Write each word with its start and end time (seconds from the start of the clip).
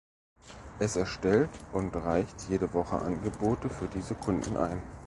Es 0.79 0.95
erstellt 0.95 1.51
und 1.73 1.95
reicht 1.95 2.49
jede 2.49 2.73
Woche 2.73 2.97
Angebote 2.97 3.69
für 3.69 3.85
diese 3.87 4.15
Kunden 4.15 4.57
ein. 4.57 4.81